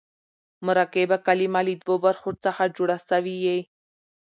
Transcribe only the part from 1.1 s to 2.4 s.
کلمه له دوو برخو